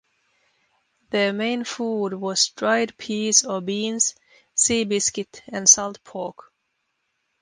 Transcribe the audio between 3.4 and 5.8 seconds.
or beans, sea biscuit, and